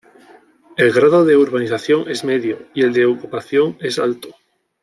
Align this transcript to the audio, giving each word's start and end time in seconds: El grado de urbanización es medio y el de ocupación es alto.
El 0.77 0.91
grado 0.93 1.25
de 1.25 1.35
urbanización 1.37 2.09
es 2.09 2.23
medio 2.23 2.57
y 2.73 2.81
el 2.81 2.91
de 2.91 3.05
ocupación 3.05 3.77
es 3.81 3.99
alto. 3.99 4.29